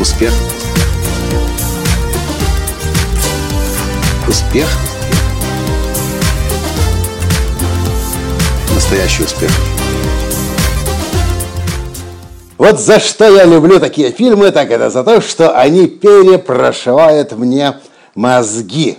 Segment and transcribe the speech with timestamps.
[0.00, 0.32] Успех.
[4.26, 4.66] Успех.
[8.74, 9.50] Настоящий успех.
[12.56, 17.74] Вот за что я люблю такие фильмы, так это за то, что они перепрошивают мне
[18.14, 18.96] мозги.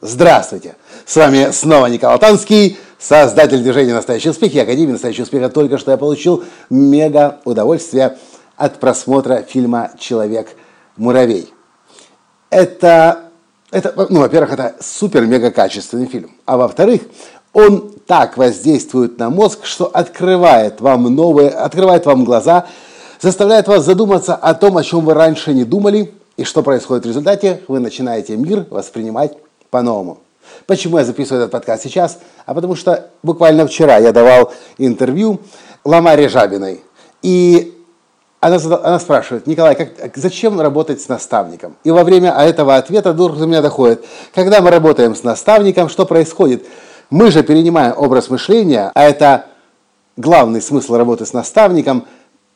[0.00, 0.76] Здравствуйте!
[1.04, 5.52] С вами снова Николай Танский, создатель движения «Настоящий успех» и Академии «Настоящий успех».
[5.52, 8.16] Только что я получил мега удовольствие
[8.60, 11.50] от просмотра фильма «Человек-муравей».
[12.50, 13.30] Это,
[13.70, 16.30] это, ну, во-первых, это супер-мега качественный фильм.
[16.44, 17.00] А во-вторых,
[17.54, 22.66] он так воздействует на мозг, что открывает вам новые, открывает вам глаза,
[23.18, 27.08] заставляет вас задуматься о том, о чем вы раньше не думали, и что происходит в
[27.08, 29.38] результате, вы начинаете мир воспринимать
[29.70, 30.18] по-новому.
[30.66, 32.18] Почему я записываю этот подкаст сейчас?
[32.44, 35.40] А потому что буквально вчера я давал интервью
[35.82, 36.82] Ламаре Жабиной.
[37.22, 37.79] И
[38.40, 41.76] она, она спрашивает, Николай, как, зачем работать с наставником?
[41.84, 46.06] И во время этого ответа вдруг до меня доходит, когда мы работаем с наставником, что
[46.06, 46.64] происходит?
[47.10, 49.46] Мы же перенимаем образ мышления, а это
[50.16, 52.06] главный смысл работы с наставником,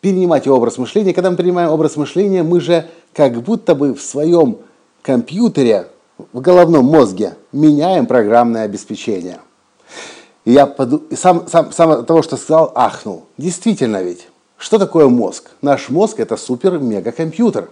[0.00, 1.12] перенимать образ мышления.
[1.12, 4.58] Когда мы перенимаем образ мышления, мы же как будто бы в своем
[5.02, 5.88] компьютере
[6.32, 9.40] в головном мозге меняем программное обеспечение.
[10.44, 11.02] И я поду...
[11.16, 13.24] сам, сам, сам от того, что сказал, ахнул.
[13.38, 14.28] Действительно ведь,
[14.64, 15.50] что такое мозг?
[15.60, 17.68] Наш мозг– это супер-мега-компьютер.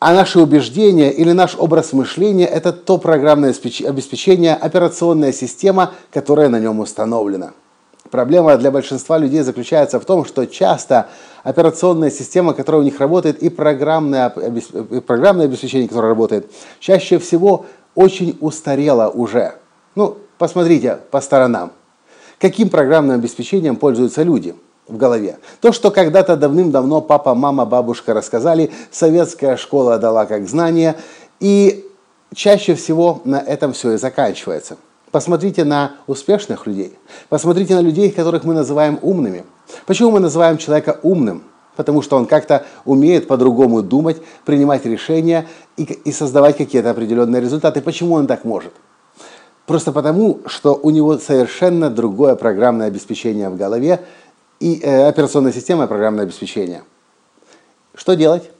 [0.00, 3.54] А наши убеждения или наш образ мышления– это то программное
[3.86, 7.52] обеспечение, операционная система, которая на нем установлена–
[8.10, 11.08] Проблема для большинства людей заключается в том, что часто
[11.44, 17.64] операционная система, которая у них работает, и программное, и программное обеспечение, которое работает, чаще всего
[17.94, 19.54] очень устарело уже.
[19.94, 21.72] Ну, посмотрите по сторонам.
[22.38, 24.54] Каким программным обеспечением пользуются люди
[24.88, 25.38] в голове?
[25.60, 30.96] То, что когда-то давным-давно папа, мама, бабушка рассказали, советская школа дала как знание,
[31.40, 31.84] и
[32.34, 34.76] чаще всего на этом все и заканчивается.
[35.10, 36.98] Посмотрите на успешных людей.
[37.28, 39.44] Посмотрите на людей, которых мы называем умными.
[39.86, 41.42] Почему мы называем человека умным?
[41.76, 47.82] Потому что он как-то умеет по-другому думать, принимать решения и, и создавать какие-то определенные результаты.
[47.82, 48.72] Почему он так может?
[49.66, 54.00] Просто потому, что у него совершенно другое программное обеспечение в голове
[54.62, 56.84] и э, операционная система и программное обеспечение.
[57.94, 58.50] Что делать?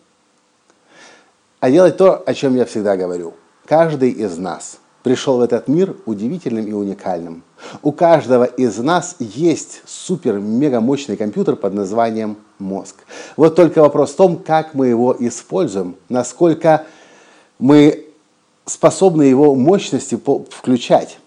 [1.60, 3.34] А делать то, о чем я всегда говорю.
[3.66, 7.42] Каждый из нас– пришел в этот мир удивительным и уникальным.
[7.82, 12.96] У каждого из нас есть супер-мега мощный компьютер под названием мозг.
[13.36, 16.86] Вот только вопрос в том, как мы его используем, насколько
[17.58, 18.06] мы
[18.64, 20.18] способны его мощности
[20.50, 21.18] включать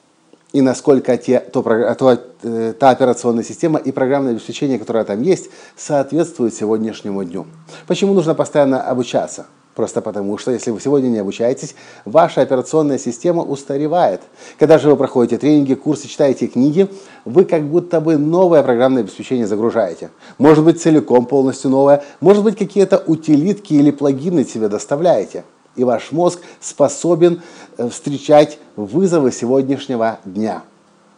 [0.56, 5.50] и насколько те, то, то, э, та операционная система и программное обеспечение, которое там есть,
[5.76, 7.46] соответствует сегодняшнему дню.
[7.88, 9.48] Почему нужно постоянно обучаться?
[9.76, 14.22] Просто потому, что если вы сегодня не обучаетесь, ваша операционная система устаревает.
[14.58, 16.88] Когда же вы проходите тренинги, курсы, читаете книги,
[17.26, 20.10] вы как будто бы новое программное обеспечение загружаете.
[20.38, 25.44] Может быть целиком полностью новое, может быть какие-то утилитки или плагины себе доставляете.
[25.76, 27.42] И ваш мозг способен
[27.78, 30.64] э, встречать вызовы сегодняшнего дня.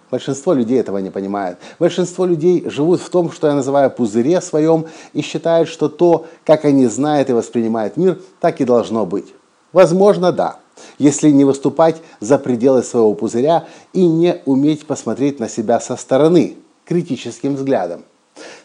[0.10, 1.58] Большинство людей этого не понимает.
[1.80, 6.64] Большинство людей живут в том, что я называю пузыре своем, и считают, что то, как
[6.64, 9.34] они знают и воспринимают мир, так и должно быть.
[9.74, 10.60] Возможно, да.
[10.98, 16.56] Если не выступать за пределы своего пузыря и не уметь посмотреть на себя со стороны,
[16.86, 18.06] критическим взглядом.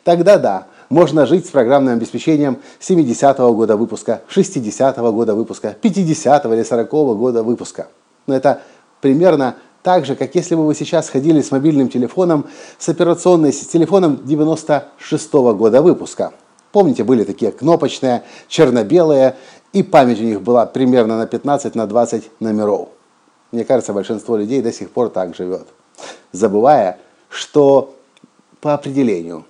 [0.05, 6.63] Тогда да, можно жить с программным обеспечением 70-го года выпуска, 60-го года выпуска, 50-го или
[6.63, 7.87] 40-го года выпуска.
[8.27, 8.61] Но это
[9.01, 12.45] примерно так же, как если бы вы сейчас ходили с мобильным телефоном,
[12.79, 16.35] с операционной с телефоном 96 -го года выпуска.
[16.73, 19.37] Помните, были такие кнопочные, черно-белые,
[19.73, 22.91] и память у них была примерно на 15 на 20 номеров.
[23.51, 25.69] Мне кажется, большинство людей до сих пор так живет,
[26.33, 26.99] забывая,
[27.31, 27.95] что
[28.61, 29.47] по определению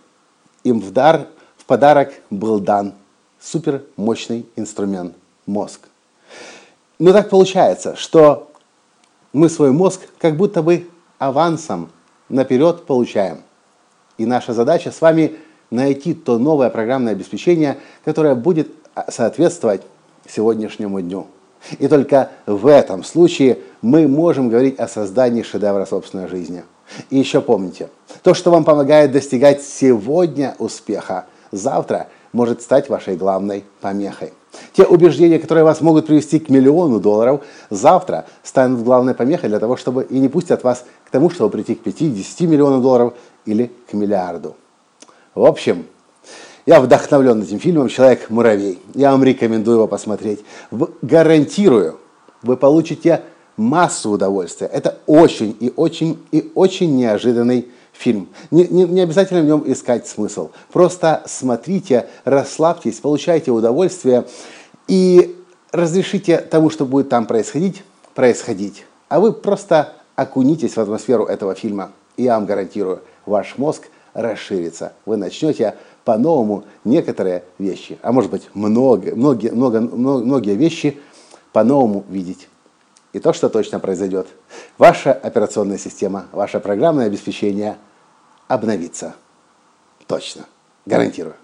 [0.64, 2.94] им в дар, в подарок был дан
[3.40, 5.14] супер мощный инструмент–
[5.46, 5.88] мозг.
[6.98, 8.50] Но так получается, что
[9.32, 10.88] мы свой мозг как будто бы
[11.18, 11.90] авансом
[12.28, 13.38] наперед получаем.
[14.18, 15.36] И наша задача с вами
[15.70, 18.68] найти то новое программное обеспечение, которое будет
[19.08, 19.82] соответствовать
[20.28, 21.26] сегодняшнему дню.
[21.78, 26.64] И только в этом случае мы можем говорить о создании шедевра собственной жизни.
[27.10, 27.88] И еще помните,
[28.22, 34.32] то, что вам помогает достигать сегодня успеха, завтра может стать вашей главной помехой.
[34.74, 39.76] Те убеждения, которые вас могут привести к миллиону долларов, завтра станут главной помехой для того,
[39.76, 43.14] чтобы и не пустят вас к тому, чтобы прийти к 5-10 миллионам долларов
[43.44, 44.56] или к миллиарду.
[45.34, 45.86] В общем,
[46.64, 48.78] Я вдохновлен этим фильмом «Человек-муравей».
[48.94, 50.44] Я вам рекомендую его посмотреть.
[50.70, 51.98] Гарантирую,
[52.42, 53.22] вы получите
[53.56, 54.68] массу удовольствия.
[54.68, 57.68] Это очень и очень и очень неожиданный
[58.02, 58.28] фильм.
[58.50, 60.50] Не, не, не обязательно в нем искать смысл.
[60.72, 64.24] Просто смотрите, расслабьтесь, получайте удовольствие
[64.88, 65.36] и
[65.70, 67.82] разрешите тому, что будет там происходить,
[68.14, 68.84] происходить.
[69.08, 71.92] А вы просто окунитесь в атмосферу этого фильма.
[72.16, 74.92] И я вам гарантирую, ваш мозг расширится.
[75.06, 80.98] Вы начнете по-новому некоторые вещи, а может быть много, многие, много, многие вещи
[81.52, 82.48] по-новому видеть.
[83.12, 84.26] И то, что точно произойдет,
[84.78, 87.76] ваша операционная система, ваше программное обеспечение
[88.48, 89.14] обновится.
[90.06, 90.46] Точно.
[90.86, 91.34] Гарантирую.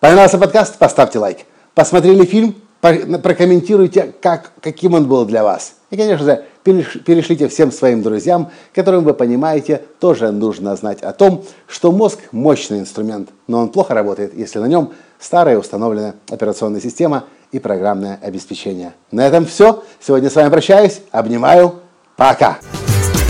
[0.00, 0.78] Понравился подкаст?
[0.78, 1.38] Поставьте лайк.
[1.74, 2.56] Посмотрели фильм?
[2.80, 5.74] Прокомментируйте, как, каким он был для вас.
[5.90, 11.44] И, конечно же, перешлите всем своим друзьям, которым вы понимаете, тоже нужно знать о том,
[11.68, 17.24] что мозг– мощный инструмент, но он плохо работает, если на нем старая установленная операционная система–
[17.52, 18.94] и программное обеспечение.
[19.12, 19.84] На этом все.
[20.00, 21.02] Сегодня с вами прощаюсь.
[21.12, 21.74] Обнимаю.
[22.16, 22.58] Пока.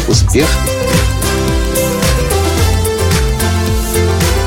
[0.09, 0.49] Успех.